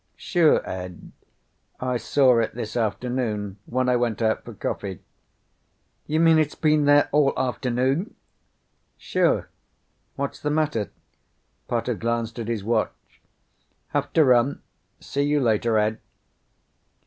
"Sure, 0.17 0.67
Ed. 0.67 1.11
I 1.79 1.97
saw 1.97 2.39
it 2.39 2.55
this 2.55 2.75
afternoon 2.75 3.57
when 3.67 3.87
I 3.87 3.95
went 3.97 4.19
out 4.19 4.43
for 4.43 4.55
coffee." 4.55 5.03
"You 6.07 6.19
mean 6.19 6.39
it's 6.39 6.55
been 6.55 6.85
there 6.85 7.07
all 7.11 7.33
afternoon?" 7.37 8.15
"Sure. 8.97 9.47
What's 10.15 10.39
the 10.39 10.49
matter?" 10.49 10.89
Potter 11.67 11.93
glanced 11.93 12.39
at 12.39 12.47
his 12.47 12.63
watch. 12.63 13.21
"Have 13.89 14.11
to 14.13 14.25
run. 14.25 14.63
See 14.99 15.21
you 15.21 15.39
later, 15.39 15.77
Ed." 15.77 15.99